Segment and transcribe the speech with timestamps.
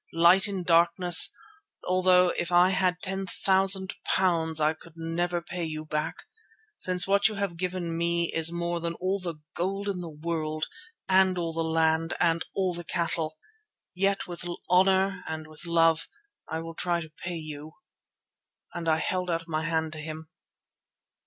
[0.13, 1.31] Light in Darkness,
[1.83, 7.35] although if I had ten thousand pounds I could never pay you back—since what you
[7.35, 10.65] have given me is more than all the gold in the world
[11.07, 14.41] and all the land and all the cattle—yet with
[14.71, 16.07] honour and with love
[16.49, 17.73] I will try to pay you,"
[18.73, 20.29] and I held out my hand to him.